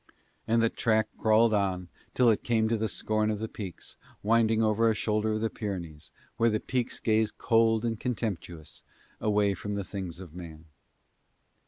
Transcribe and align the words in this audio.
And 0.47 0.63
the 0.63 0.69
track 0.71 1.09
crawled 1.19 1.53
on 1.53 1.87
till 2.15 2.31
it 2.31 2.41
came 2.43 2.67
to 2.69 2.75
the 2.75 2.87
scorn 2.89 3.29
of 3.29 3.37
the 3.37 3.47
peaks, 3.47 3.97
winding 4.23 4.63
over 4.63 4.89
a 4.89 4.95
shoulder 4.95 5.33
of 5.33 5.41
the 5.41 5.49
Pyrenees, 5.51 6.09
where 6.37 6.49
the 6.49 6.59
peaks 6.59 6.99
gaze 6.99 7.31
cold 7.31 7.85
and 7.85 7.99
contemptuous 7.99 8.81
away 9.19 9.53
from 9.53 9.75
the 9.75 9.83
things 9.83 10.19
of 10.19 10.33
man. 10.33 10.65